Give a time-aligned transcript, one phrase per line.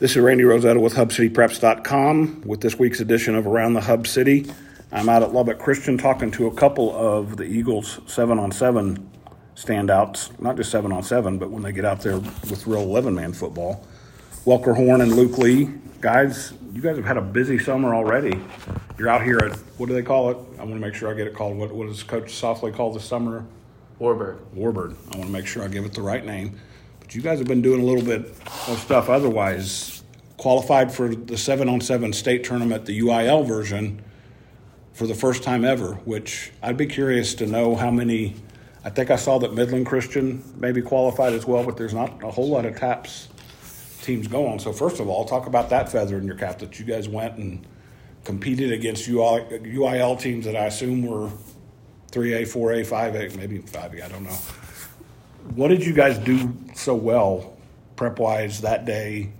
[0.00, 4.46] This is Randy Rosetta with HubCityPreps.com with this week's edition of Around the Hub City.
[4.92, 9.10] I'm out at Lubbock Christian talking to a couple of the Eagles seven on seven
[9.56, 13.12] standouts, not just seven on seven, but when they get out there with real 11
[13.12, 13.84] man football.
[14.44, 15.68] Welker Horn and Luke Lee.
[16.00, 18.40] Guys, you guys have had a busy summer already.
[18.98, 20.36] You're out here at, what do they call it?
[20.60, 21.56] I want to make sure I get it called.
[21.56, 23.44] What, what does Coach Softly call the summer?
[24.00, 24.38] Warbird.
[24.54, 24.94] Warbird.
[25.12, 26.60] I want to make sure I give it the right name.
[27.08, 28.26] But you guys have been doing a little bit
[28.68, 30.02] of stuff otherwise.
[30.36, 34.02] Qualified for the seven on seven state tournament, the UIL version,
[34.92, 38.34] for the first time ever, which I'd be curious to know how many.
[38.84, 42.30] I think I saw that Midland Christian maybe qualified as well, but there's not a
[42.30, 43.28] whole lot of TAPPS
[44.02, 44.58] teams going.
[44.58, 47.38] So, first of all, talk about that feather in your cap that you guys went
[47.38, 47.66] and
[48.24, 51.30] competed against UIL teams that I assume were
[52.12, 54.36] 3A, 4A, 5A, maybe 5A, I don't know.
[55.54, 57.56] What did you guys do so well,
[57.96, 59.32] prep wise, that day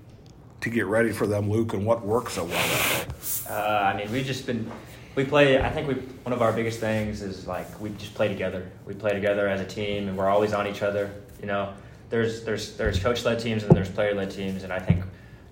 [0.61, 3.15] to get ready for them, Luke, and what worked so well that day?
[3.49, 4.71] Uh, I mean, we've just been,
[5.15, 8.29] we play, I think we, one of our biggest things is like we just play
[8.29, 8.71] together.
[8.85, 11.13] We play together as a team and we're always on each other.
[11.41, 11.73] You know,
[12.11, 14.65] there's, there's, there's coach led teams and there's player led teams.
[14.65, 15.05] And I think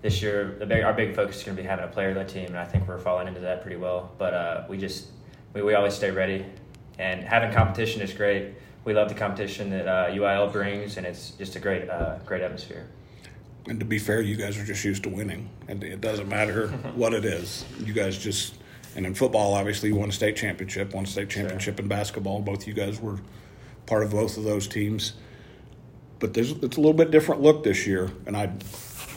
[0.02, 2.46] this year, big, our big focus is going to be having a player led team.
[2.46, 4.10] And I think we're falling into that pretty well.
[4.18, 5.08] But uh, we just,
[5.52, 6.44] we, we always stay ready
[6.98, 8.54] and having competition is great.
[8.86, 12.40] We love the competition that uh, UIL brings, and it's just a great, uh, great
[12.40, 12.86] atmosphere.
[13.66, 16.68] And to be fair, you guys are just used to winning, and it doesn't matter
[16.94, 17.64] what it is.
[17.80, 18.54] You guys just,
[18.94, 21.82] and in football, obviously, you won a state championship, won a state championship sure.
[21.82, 22.40] in basketball.
[22.42, 23.18] Both you guys were
[23.86, 25.14] part of both of those teams.
[26.20, 28.52] But there's it's a little bit different look this year, and I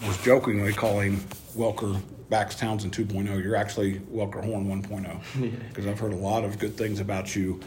[0.08, 1.17] was jokingly calling
[1.56, 3.44] Welker Bax Townsend 2.0.
[3.44, 5.86] You're actually Welker Horn 1.0 because.
[5.86, 7.59] I've heard a lot of good things about you.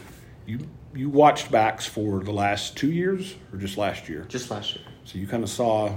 [0.45, 4.25] You you watched Bax for the last two years or just last year?
[4.27, 4.85] Just last year.
[5.05, 5.95] So you kind of saw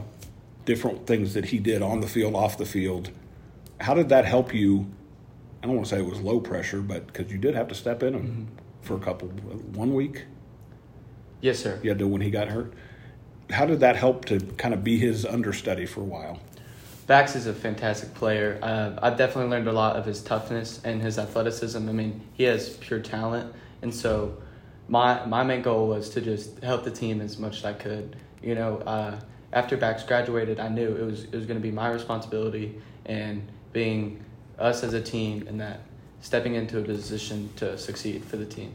[0.64, 3.11] different things that he did on the field, off the field.
[3.80, 4.86] How did that help you?
[5.62, 7.75] I don't want to say it was low pressure, but because you did have to
[7.75, 8.44] step in mm-hmm.
[8.83, 10.25] for a couple one week.
[11.41, 11.78] Yes, sir.
[11.82, 12.72] Yeah, when he got hurt.
[13.50, 16.41] How did that help to kind of be his understudy for a while?
[17.06, 18.59] Bax is a fantastic player.
[18.60, 21.88] Uh, I've definitely learned a lot of his toughness and his athleticism.
[21.88, 24.37] I mean, he has pure talent, and so
[24.88, 28.16] my my main goal was to just help the team as much as I could.
[28.42, 29.19] You know, uh,
[29.52, 33.47] after Bax graduated, I knew it was it was going to be my responsibility and
[33.72, 34.24] being
[34.58, 35.80] us as a team and that
[36.20, 38.72] stepping into a position to succeed for the team.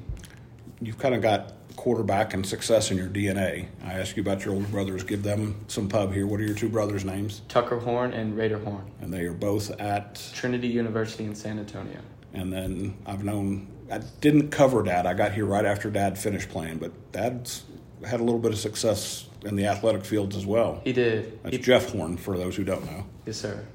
[0.79, 3.67] You've kind of got quarterback and success in your DNA.
[3.83, 5.03] I ask you about your older brothers.
[5.03, 6.27] Give them some pub here.
[6.27, 7.41] What are your two brothers' names?
[7.49, 8.89] Tucker Horn and Raider Horn.
[9.01, 11.99] And they are both at Trinity University in San Antonio.
[12.33, 15.05] And then I've known I didn't cover Dad.
[15.05, 17.63] I got here right after Dad finished playing, but Dad's
[18.05, 20.81] had a little bit of success in the athletic fields as well.
[20.83, 21.43] He did.
[21.43, 23.05] That's he, Jeff Horn for those who don't know.
[23.25, 23.65] Yes, sir.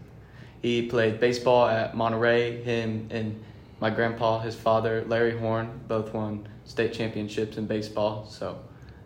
[0.62, 2.62] He played baseball at Monterey.
[2.62, 3.44] Him and
[3.78, 8.26] my grandpa, his father, Larry Horn, both won state championships in baseball.
[8.26, 8.58] So,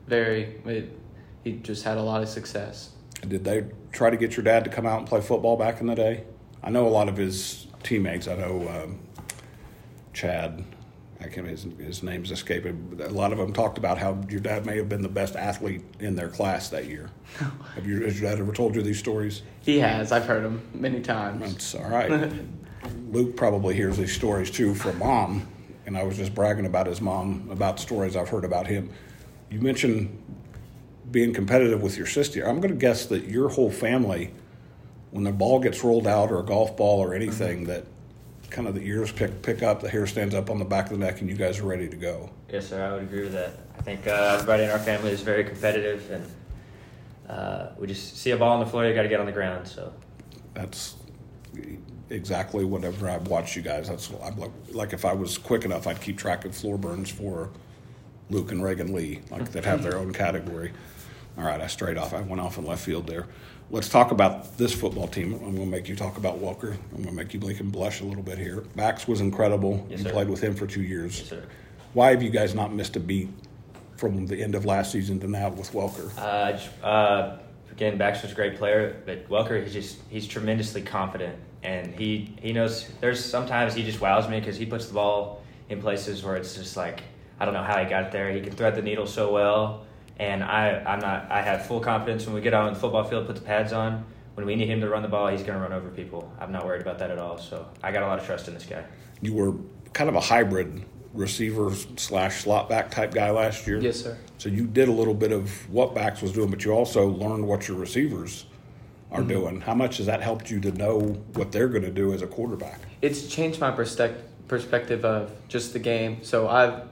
[0.07, 0.97] very, it,
[1.43, 2.91] he just had a lot of success.
[3.27, 5.87] Did they try to get your dad to come out and play football back in
[5.87, 6.25] the day?
[6.63, 8.29] I know a lot of his teammates.
[8.29, 9.01] I know um,
[10.13, 10.65] Chad.
[11.21, 12.99] I can't his, his name's escaping.
[13.03, 15.83] A lot of them talked about how your dad may have been the best athlete
[15.99, 17.11] in their class that year.
[17.75, 19.43] have you, has your dad ever told you these stories?
[19.61, 20.13] He has.
[20.13, 21.41] I've heard them many times.
[21.41, 22.33] That's all right.
[23.11, 25.47] Luke probably hears these stories too from mom
[25.91, 28.91] and I was just bragging about his mom about stories I've heard about him.
[29.51, 30.17] You mentioned
[31.11, 32.49] being competitive with your sister.
[32.49, 34.33] I'm going to guess that your whole family,
[35.11, 37.73] when the ball gets rolled out or a golf ball or anything, mm-hmm.
[37.73, 37.87] that
[38.51, 40.99] kind of the ears pick pick up, the hair stands up on the back of
[40.99, 42.31] the neck, and you guys are ready to go.
[42.53, 42.85] Yes, sir.
[42.85, 43.55] I would agree with that.
[43.79, 46.27] I think uh, everybody in our family is very competitive, and
[47.31, 49.33] uh, we just see a ball on the floor, you got to get on the
[49.33, 49.67] ground.
[49.67, 49.93] So
[50.55, 50.97] that's
[52.11, 53.89] exactly whatever I've watched you guys.
[53.89, 57.09] That's I'm like, like if I was quick enough, I'd keep track of floor burns
[57.09, 57.51] for
[58.31, 60.73] Luke and Reagan Lee, like that have their own category.
[61.39, 62.13] All right, I straight off.
[62.13, 63.27] I went off in left field there.
[63.73, 65.35] Let's talk about this football team.
[65.35, 66.73] I'm going to make you talk about Welker.
[66.73, 68.63] I'm going to make you blink and blush a little bit here.
[68.75, 69.87] Bax was incredible.
[69.89, 70.13] Yes, you sir.
[70.13, 71.21] played with him for two years.
[71.21, 71.45] Yes, sir.
[71.93, 73.29] Why have you guys not missed a beat
[73.97, 76.11] from the end of last season to now with Welker?
[76.19, 77.39] Uh, uh,
[77.71, 82.53] again, Baxter's a great player, but Welker, he's just he's tremendously confident and he he
[82.53, 82.89] knows.
[83.01, 86.55] There's sometimes he just wows me because he puts the ball in places where it's
[86.57, 87.03] just like
[87.39, 88.33] I don't know how he got there.
[88.33, 89.87] He can thread the needle so well,
[90.21, 91.27] and I I'm not.
[91.31, 93.73] I have full confidence when we get out on the football field, put the pads
[93.73, 94.05] on.
[94.35, 96.33] When we need him to run the ball, he's going to run over people.
[96.39, 97.37] I'm not worried about that at all.
[97.39, 98.85] So I got a lot of trust in this guy.
[99.23, 99.55] You were
[99.93, 103.81] kind of a hybrid receiver slash slot back type guy last year.
[103.81, 104.17] Yes, sir.
[104.39, 107.47] So you did a little bit of what Bax was doing, but you also learned
[107.47, 108.45] what your receivers
[109.11, 109.29] are mm-hmm.
[109.29, 109.61] doing.
[109.61, 111.01] How much has that helped you to know
[111.33, 112.81] what they're going to do as a quarterback?
[113.03, 116.25] It's changed my perspective perspective of just the game.
[116.25, 116.83] So I've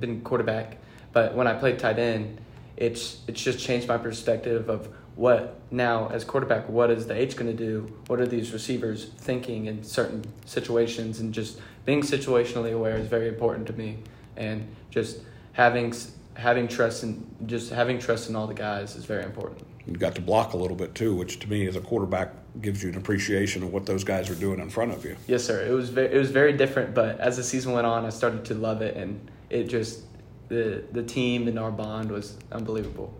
[0.00, 0.78] been quarterback,
[1.12, 2.40] but when I played tight end,
[2.76, 7.36] it's it's just changed my perspective of what now as quarterback what is the H
[7.36, 7.92] going to do?
[8.08, 13.28] What are these receivers thinking in certain situations and just being situationally aware is very
[13.28, 13.98] important to me
[14.36, 15.20] and just
[15.52, 15.94] having
[16.34, 19.64] having trust in just having trust in all the guys is very important.
[19.86, 22.82] You got to block a little bit too, which to me as a quarterback gives
[22.82, 25.16] you an appreciation of what those guys are doing in front of you.
[25.26, 25.64] Yes, sir.
[25.64, 28.44] It was very, it was very different, but as the season went on, I started
[28.46, 30.02] to love it, and it just
[30.48, 33.12] the the team and our bond was unbelievable.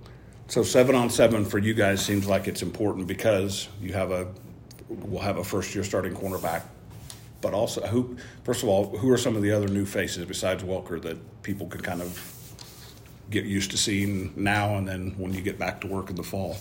[0.47, 4.29] So seven on seven for you guys seems like it's important because you have a
[4.89, 6.63] will have a first year starting cornerback,
[7.41, 10.63] but also who first of all who are some of the other new faces besides
[10.63, 12.31] Welker that people could kind of
[13.31, 16.23] get used to seeing now and then when you get back to work in the
[16.23, 16.57] fall?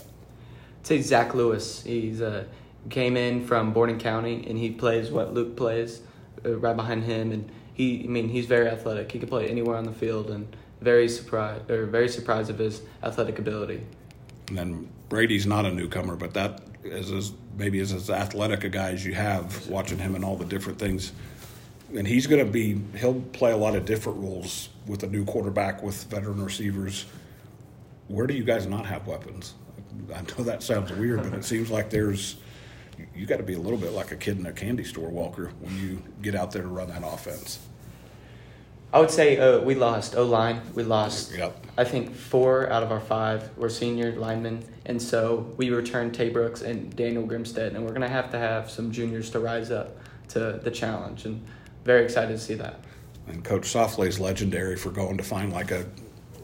[0.79, 1.83] I'd say Zach Lewis.
[1.83, 2.45] He's uh,
[2.89, 6.01] came in from Borden County and he plays what Luke plays
[6.45, 9.11] uh, right behind him and he I mean he's very athletic.
[9.11, 12.81] He can play anywhere on the field and very surprised or very surprised of his
[13.01, 13.81] athletic ability.
[14.49, 18.69] And then Brady's not a newcomer, but that is as maybe is as athletic a
[18.69, 21.13] guy as you have watching him and all the different things.
[21.95, 25.23] And he's going to be he'll play a lot of different roles with a new
[25.25, 27.05] quarterback with veteran receivers.
[28.07, 29.53] Where do you guys not have weapons?
[30.13, 32.35] I know that sounds weird, but it seems like there's
[33.15, 35.51] you got to be a little bit like a kid in a candy store, Welker,
[35.59, 37.59] when you get out there to run that offense.
[38.93, 40.61] I would say uh, we lost O line.
[40.75, 41.35] We lost.
[41.35, 41.65] Yep.
[41.77, 46.29] I think four out of our five were senior linemen, and so we returned Tay
[46.29, 49.97] Brooks and Daniel Grimstead, and we're gonna have to have some juniors to rise up
[50.29, 51.43] to the challenge, and
[51.83, 52.81] very excited to see that.
[53.27, 55.87] And Coach Softly is legendary for going to find like a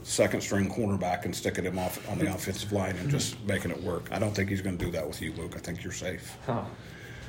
[0.10, 3.82] second string cornerback and sticking him off on the offensive line and just making it
[3.84, 4.08] work.
[4.12, 5.54] I don't think he's going to do that with you, Luke.
[5.56, 6.38] I think you're safe.
[6.48, 6.66] Oh,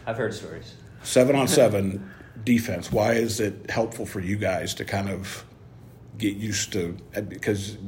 [0.07, 0.75] I've heard stories.
[1.03, 2.11] Seven on seven
[2.45, 2.91] defense.
[2.91, 5.45] Why is it helpful for you guys to kind of
[6.19, 6.97] get used to
[7.29, 7.79] because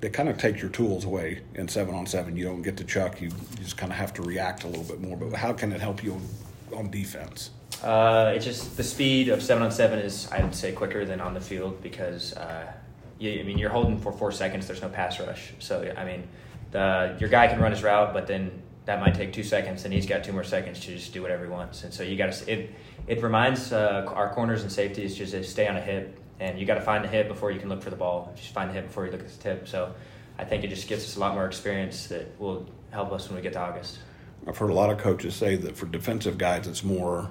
[0.00, 2.36] they kind of take your tools away in seven on seven.
[2.36, 3.20] You don't get to chuck.
[3.20, 5.16] You, you just kind of have to react a little bit more.
[5.16, 7.50] But how can it help you on, on defense?
[7.82, 11.34] Uh, it's just the speed of seven on seven is I'd say quicker than on
[11.34, 12.72] the field because uh,
[13.18, 14.66] you, I mean you're holding for four seconds.
[14.66, 16.28] There's no pass rush, so I mean
[16.70, 19.92] the your guy can run his route, but then that might take two seconds, and
[19.92, 21.84] he's got two more seconds to just do whatever he wants.
[21.84, 22.74] And so you got to it.
[23.06, 26.64] It reminds uh, our corners and safeties just to stay on a hip, and you
[26.64, 28.32] got to find the hip before you can look for the ball.
[28.34, 29.68] Just find the hip before you look at the tip.
[29.68, 29.94] So
[30.38, 33.36] I think it just gives us a lot more experience that will help us when
[33.36, 33.98] we get to August.
[34.46, 37.30] I've heard a lot of coaches say that for defensive guys, it's more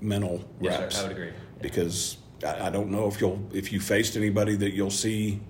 [0.00, 0.96] mental yes, reps.
[0.96, 1.32] Sir, I would agree.
[1.60, 5.40] Because I, I don't know if you'll if you faced anybody that you'll see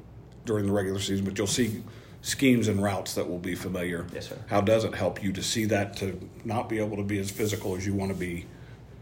[0.44, 1.82] during the regular season, but you'll see
[2.22, 4.06] schemes and routes that will be familiar.
[4.12, 4.36] Yes, sir.
[4.48, 7.30] How does it help you to see that to not be able to be as
[7.30, 8.46] physical as you want to be?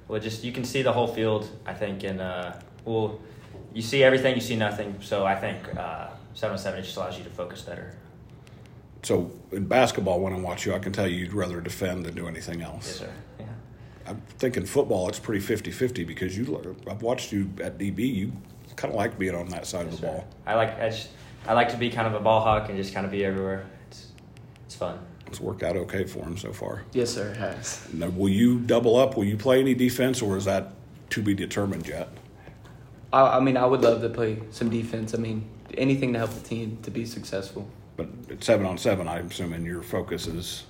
[0.07, 1.49] Well, just you can see the whole field.
[1.67, 2.53] I think, and uh,
[2.85, 3.21] well,
[3.75, 4.97] you see everything, you see nothing.
[5.01, 7.95] So I think uh, seven on seven just allows you to focus better.
[9.03, 12.15] So in basketball, when I watch you, I can tell you you'd rather defend than
[12.15, 12.87] do anything else.
[12.87, 13.13] Yes, sir.
[14.09, 14.15] Yeah.
[14.15, 16.77] I'm thinking football, it's pretty 50-50 because you.
[16.89, 18.15] I've watched you at DB.
[18.15, 18.33] You
[18.77, 20.13] kind of like being on that side yes, of the sir.
[20.13, 20.27] ball.
[20.47, 20.81] I like.
[20.81, 21.09] I just.
[21.47, 23.67] I like to be kind of a ball hawk and just kind of be everywhere.
[23.89, 24.13] It's.
[24.67, 24.99] It's fun.
[25.27, 26.83] It's worked out okay for him so far.
[26.93, 27.31] Yes, sir.
[27.31, 27.87] It has.
[27.93, 29.17] Now, will you double up?
[29.17, 30.73] Will you play any defense, or is that
[31.11, 32.09] to be determined yet?
[33.13, 35.15] I, I mean, I would love to play some defense.
[35.15, 37.69] I mean, anything to help the team to be successful.
[37.97, 40.65] But at seven on seven, I'm assuming your focus is.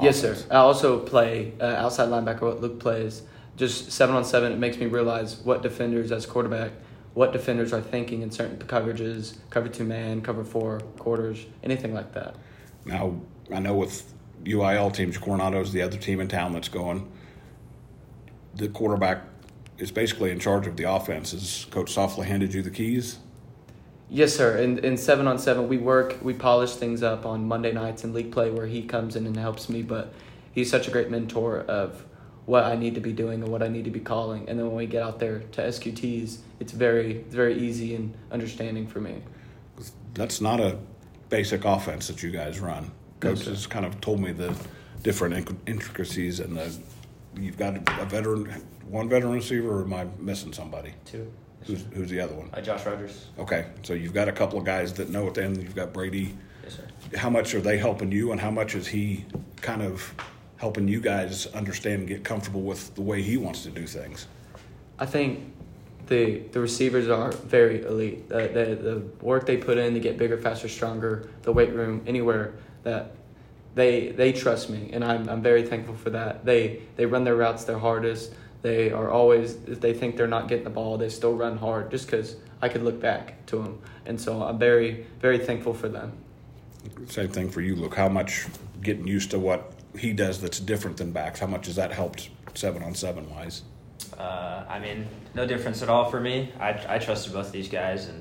[0.00, 0.36] Yes, sir.
[0.50, 2.42] I also play uh, outside linebacker.
[2.42, 3.22] What Luke plays,
[3.56, 4.52] just seven on seven.
[4.52, 6.72] It makes me realize what defenders as quarterback,
[7.14, 12.12] what defenders are thinking in certain coverages, cover two man, cover four quarters, anything like
[12.12, 12.36] that.
[12.84, 13.20] Now,
[13.52, 14.12] I know with
[14.44, 17.10] UIL teams, Coronado's the other team in town that's going.
[18.54, 19.22] The quarterback
[19.78, 21.32] is basically in charge of the offense.
[21.32, 23.18] Has Coach Softly handed you the keys?
[24.08, 24.56] Yes, sir.
[24.58, 28.12] In in seven on seven, we work, we polish things up on Monday nights in
[28.12, 29.82] league play where he comes in and helps me.
[29.82, 30.12] But
[30.52, 32.04] he's such a great mentor of
[32.46, 34.48] what I need to be doing and what I need to be calling.
[34.48, 38.14] And then when we get out there to SQTs, it's very it's very easy and
[38.30, 39.22] understanding for me.
[40.14, 40.78] That's not a
[41.28, 42.92] basic offense that you guys run.
[43.20, 43.50] Coach sir.
[43.50, 44.56] has kind of told me the
[45.02, 46.72] different intricacies and the.
[47.38, 48.46] You've got a veteran,
[48.88, 50.94] one veteran receiver, or am I missing somebody?
[51.04, 51.30] Too.
[51.66, 52.48] Who's, who's the other one?
[52.52, 53.26] Uh, Josh Rogers.
[53.38, 55.34] Okay, so you've got a couple of guys that know it.
[55.34, 56.36] Then you've got Brady.
[56.62, 57.18] Yes, sir.
[57.18, 59.24] How much are they helping you, and how much is he
[59.60, 60.14] kind of
[60.56, 64.26] helping you guys understand and get comfortable with the way he wants to do things?
[64.98, 65.52] I think
[66.06, 68.28] the the receivers are very elite.
[68.28, 72.02] The, the the work they put in to get bigger, faster, stronger, the weight room,
[72.06, 72.54] anywhere
[72.84, 73.12] that
[73.74, 76.44] they they trust me, and I'm I'm very thankful for that.
[76.44, 78.32] They they run their routes their hardest.
[78.66, 81.88] They are always if they think they're not getting the ball, they still run hard
[81.88, 85.88] just because I could look back to them, and so I'm very very thankful for
[85.88, 86.10] them.
[87.06, 87.94] Same thing for you, Luke.
[87.94, 88.44] How much
[88.82, 91.38] getting used to what he does that's different than Bax?
[91.38, 93.62] How much has that helped seven on seven wise?
[94.18, 96.52] Uh, I mean, no difference at all for me.
[96.58, 98.20] I, I trusted both of these guys, and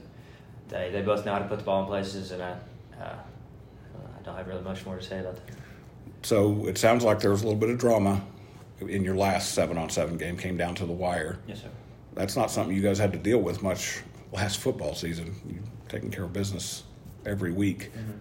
[0.70, 2.52] they, they both know how to put the ball in places, and I,
[3.02, 3.16] uh,
[4.20, 5.56] I don't have really much more to say about that.
[6.22, 8.22] So it sounds like there was a little bit of drama
[8.88, 11.40] in your last seven on seven game, came down to the wire.
[11.48, 11.70] Yes, sir.
[12.14, 14.02] That's not something you guys had to deal with much
[14.32, 15.36] last football season.
[15.48, 16.84] you taking care of business
[17.26, 17.92] every week.
[17.92, 18.12] Mm-hmm.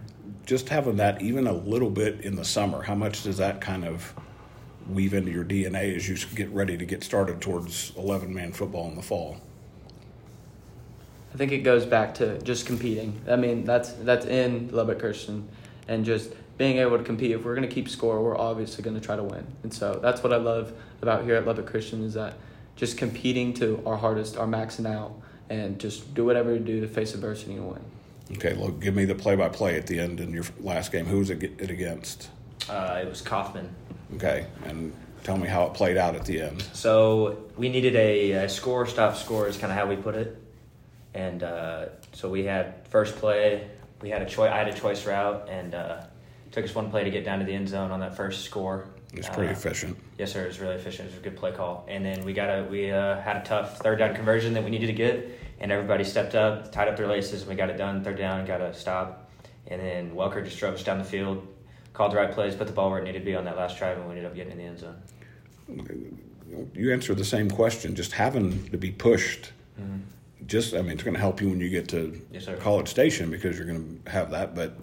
[0.45, 3.85] Just having that even a little bit in the summer, how much does that kind
[3.85, 4.13] of
[4.89, 8.87] weave into your DNA as you get ready to get started towards 11 man football
[8.87, 9.37] in the fall?
[11.33, 13.19] I think it goes back to just competing.
[13.27, 15.47] I mean, that's that's in Lubbock Christian,
[15.89, 17.31] and just being able to compete.
[17.31, 19.45] If we're going to keep score, we're obviously going to try to win.
[19.63, 22.35] And so that's what I love about here at Lubbock Christian is that
[22.75, 25.13] just competing to our hardest, our maxing out,
[25.49, 27.81] and just do whatever you do to face adversity and win.
[28.33, 31.05] Okay, look, give me the play-by-play at the end in your last game.
[31.05, 32.29] Who was it against?
[32.67, 33.69] Uh, it was Kaufman.
[34.15, 34.93] Okay, and
[35.23, 36.63] tell me how it played out at the end.
[36.73, 40.41] So we needed a, a score, stop score is kind of how we put it,
[41.13, 43.67] and uh, so we had first play.
[44.01, 44.51] We had a choice.
[44.51, 46.01] I had a choice route, and uh,
[46.55, 48.87] took us one play to get down to the end zone on that first score.
[49.13, 49.97] It's pretty uh, efficient.
[50.17, 50.45] Yes, sir.
[50.45, 51.09] It was really efficient.
[51.09, 53.43] It was a good play call, and then we got a we uh, had a
[53.43, 56.95] tough third down conversion that we needed to get, and everybody stepped up, tied up
[56.95, 58.03] their laces, and we got it done.
[58.03, 59.29] Third down, got a stop,
[59.67, 61.45] and then Welker just drove us down the field
[61.91, 63.77] called the right plays, put the ball where it needed to be on that last
[63.77, 66.17] drive, and we ended up getting in the end zone.
[66.73, 67.95] You answer the same question.
[67.95, 69.99] Just having to be pushed, mm-hmm.
[70.45, 73.29] just I mean, it's going to help you when you get to yes, College Station
[73.29, 74.55] because you're going to have that.
[74.55, 74.77] But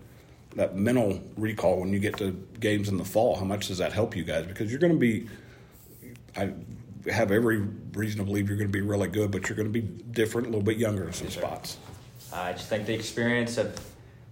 [0.56, 3.92] that mental recall when you get to games in the fall, how much does that
[3.92, 4.46] help you guys?
[4.46, 5.28] Because you're going to be,
[6.36, 6.52] I
[7.10, 7.58] have every
[7.94, 10.48] reason to believe you're going to be really good, but you're going to be different,
[10.48, 11.78] a little bit younger in some yes, spots.
[12.32, 13.78] I just think the experience of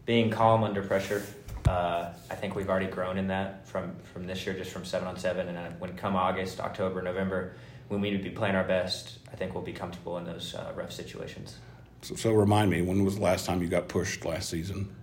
[0.06, 1.22] being calm under pressure
[1.70, 5.06] uh, I think we've already grown in that from, from this year, just from seven
[5.06, 5.48] on seven.
[5.48, 7.52] And when come August, October, November,
[7.88, 10.72] when we would be playing our best, I think we'll be comfortable in those uh,
[10.74, 11.58] rough situations.
[12.02, 14.94] So, so, remind me, when was the last time you got pushed last season?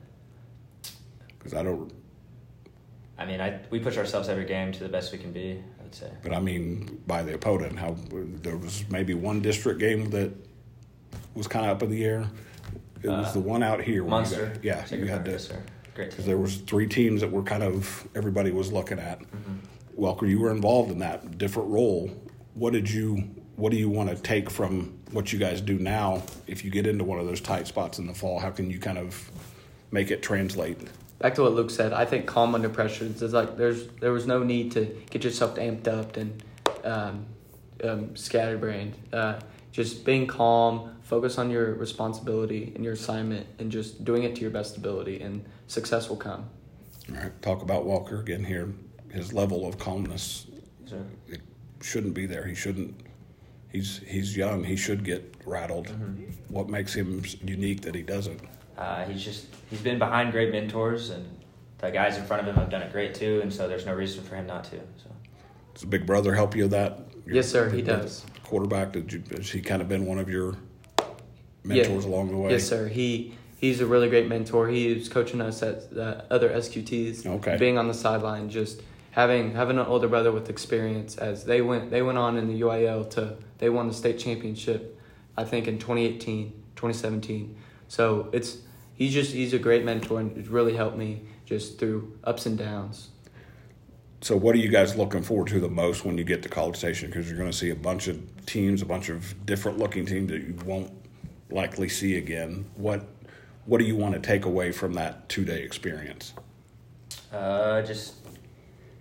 [1.47, 1.93] Because I don't.
[3.17, 5.63] I mean, I we push ourselves every game to the best we can be.
[5.79, 6.11] I would say.
[6.21, 10.33] But I mean, by the opponent, how there was maybe one district game that
[11.33, 12.27] was kind of up in the air.
[13.01, 14.03] It was uh, the one out here.
[14.03, 14.47] Munster.
[14.47, 15.39] Got, yeah, you had to.
[15.95, 16.09] Great.
[16.09, 19.21] Because there was three teams that were kind of everybody was looking at.
[19.21, 20.03] Mm-hmm.
[20.03, 22.11] Welker, you were involved in that different role.
[22.55, 23.29] What did you?
[23.55, 26.23] What do you want to take from what you guys do now?
[26.45, 28.79] If you get into one of those tight spots in the fall, how can you
[28.79, 29.31] kind of
[29.91, 30.77] make it translate?
[31.19, 33.05] Back to what Luke said, I think calm under pressure.
[33.05, 36.43] It's like there's there was no need to get yourself amped up and
[36.83, 37.25] um,
[37.83, 38.95] um, scatterbrained.
[39.11, 39.39] Uh,
[39.71, 44.41] just being calm, focus on your responsibility and your assignment, and just doing it to
[44.41, 46.49] your best ability, and success will come.
[47.09, 48.73] All right, talk about Welker again here.
[49.11, 50.45] His level of calmness,
[50.87, 51.05] sure.
[51.27, 51.41] it
[51.81, 52.45] shouldn't be there.
[52.45, 52.95] He shouldn't.
[53.71, 54.63] He's he's young.
[54.63, 55.87] He should get rattled.
[55.87, 56.53] Mm-hmm.
[56.53, 58.41] What makes him unique that he doesn't?
[58.77, 61.25] Uh, he's just he's been behind great mentors, and
[61.79, 63.39] the guys in front of him have done it great too.
[63.41, 64.77] And so there's no reason for him not to.
[64.77, 65.11] So.
[65.73, 67.07] Does Big Brother help you with that?
[67.25, 67.69] Your yes, sir.
[67.69, 68.25] He does.
[68.43, 68.93] Quarterback.
[68.93, 69.23] Did you?
[69.35, 70.55] Has he kind of been one of your
[71.63, 72.11] mentors yeah.
[72.11, 72.51] along the way?
[72.51, 72.87] Yes, sir.
[72.87, 74.67] He he's a really great mentor.
[74.67, 77.25] He was coaching us at uh, other SQTs.
[77.25, 77.57] Okay.
[77.57, 78.81] Being on the sideline, just
[79.11, 81.17] having having an older brother with experience.
[81.17, 84.99] As they went they went on in the UIL to they won the state championship,
[85.35, 87.57] I think in 2018, 2017.
[87.87, 88.59] So it's
[88.97, 92.57] he's just he's a great mentor and it's really helped me just through ups and
[92.57, 93.09] downs.
[94.19, 96.75] So, what are you guys looking forward to the most when you get to College
[96.75, 97.09] Station?
[97.09, 100.29] Because you're going to see a bunch of teams, a bunch of different looking teams
[100.31, 100.91] that you won't
[101.51, 102.65] likely see again.
[102.75, 103.05] What
[103.65, 106.33] what do you want to take away from that two day experience?
[107.31, 108.15] Uh, just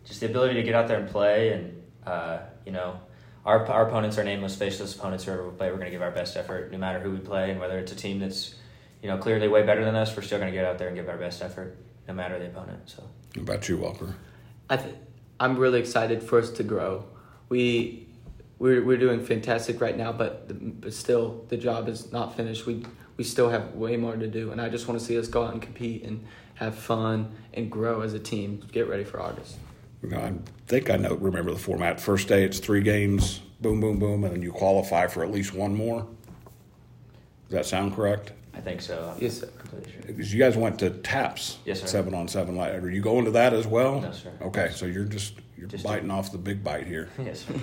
[0.05, 3.01] just the ability to get out there and play, and uh, you know,
[3.47, 5.25] our our opponents are nameless, faceless opponents.
[5.25, 7.51] Whoever we play, we're going to give our best effort, no matter who we play,
[7.51, 8.55] and whether it's a team that's
[9.07, 10.97] you know clearly way better than us, we're still going to get out there and
[10.97, 12.91] give our best effort, no matter the opponent.
[12.91, 14.15] So, what about you, Welker?
[14.69, 14.97] I th-
[15.39, 17.05] I'm really excited for us to grow.
[17.49, 18.09] We
[18.59, 22.67] we're we're doing fantastic right now, but, the, but still the job is not finished.
[22.67, 22.85] We
[23.17, 24.51] we still have way more to do.
[24.51, 27.71] And I just want to see us go out and compete and have fun and
[27.71, 28.61] grow as a team.
[28.73, 29.57] Get ready for August.
[30.03, 30.33] You know, I
[30.67, 31.15] think I know.
[31.15, 32.01] Remember the format.
[32.01, 33.39] First day, it's three games.
[33.61, 36.09] Boom, boom, boom, and then you qualify for at least one more.
[37.49, 38.33] Does that sound correct?
[38.57, 39.13] I think so.
[39.15, 39.47] I'm Yes, sir.
[39.59, 40.25] completely sure.
[40.25, 41.59] You guys went to TAPPS.
[41.65, 41.87] Yes, sir.
[41.87, 42.57] Seven on seven.
[42.57, 44.01] Like, Are you going to that as well?
[44.01, 44.33] No, sir.
[44.41, 47.09] Okay, so you're just you're Just- biting off the big bite here.
[47.23, 47.55] Yes, sir.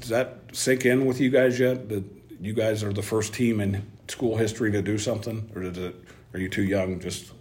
[0.00, 1.88] Does that sink in with you guys yet?
[1.88, 2.04] That
[2.40, 5.94] you guys are the first team in school history to do something, or did it?
[6.34, 6.98] Are you too young?
[7.00, 7.32] Just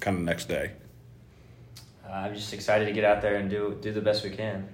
[0.00, 0.72] kind of next day.
[2.06, 4.68] Uh, I'm just excited to get out there and do do the best we can.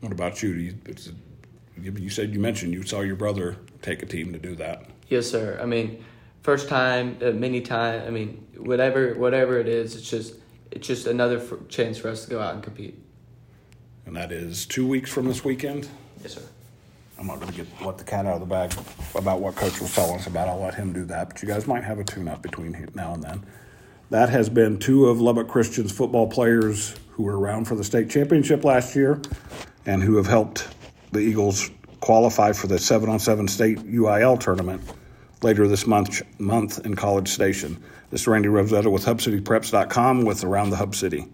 [0.00, 0.50] What about you?
[0.50, 1.10] You, it's,
[1.80, 4.84] you you said you mentioned you saw your brother take a team to do that.
[5.08, 5.58] Yes, sir.
[5.62, 6.04] I mean,
[6.44, 8.02] first time, uh, many time.
[8.06, 10.34] I mean, whatever, whatever it is, it's just,
[10.70, 13.02] it's just another f- chance for us to go out and compete.
[14.06, 15.88] And that is two weeks from this weekend.
[16.22, 16.42] Yes, sir.
[17.18, 18.74] I'm not going to get let the cat out of the bag
[19.14, 20.48] about what Coach was telling us about.
[20.48, 21.30] I'll let him do that.
[21.30, 23.46] But you guys might have a tune-up between now and then.
[24.10, 28.10] That has been two of Lubbock Christian's football players who were around for the state
[28.10, 29.20] championship last year,
[29.86, 30.68] and who have helped
[31.12, 31.70] the Eagles
[32.00, 34.82] qualify for the seven-on-seven state UIL tournament
[35.44, 37.76] later this month month in College Station.
[38.10, 41.26] This is Randy Rosetta with HubCityPreps.com with Around the Hub City.